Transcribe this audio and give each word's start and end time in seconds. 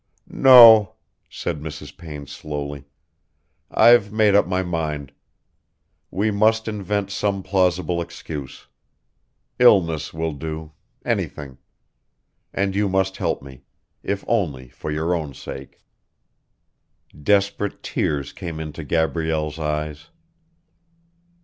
"No," 0.31 0.95
said 1.29 1.61
Mrs. 1.61 1.95
Payne 1.95 2.25
slowly. 2.25 2.85
"I've 3.69 4.11
made 4.11 4.33
up 4.33 4.47
my 4.47 4.63
mind. 4.63 5.11
We 6.09 6.31
must 6.31 6.67
invent 6.67 7.11
some 7.11 7.43
plausible 7.43 8.01
excuse. 8.01 8.65
Illness 9.59 10.11
will 10.11 10.31
do... 10.31 10.71
anything. 11.05 11.59
And 12.51 12.75
you 12.75 12.89
must 12.89 13.17
help 13.17 13.43
me, 13.43 13.61
if 14.01 14.25
only 14.27 14.69
for 14.69 14.89
your 14.89 15.13
own 15.13 15.35
sake." 15.35 15.77
Desperate 17.21 17.83
tears 17.83 18.33
came 18.33 18.59
into 18.59 18.83
Gabrielle's 18.83 19.59
eyes. 19.59 20.07